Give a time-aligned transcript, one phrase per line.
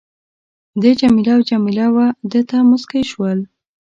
[0.81, 3.39] ده جميله او جميله وه ده ته مسکی شول.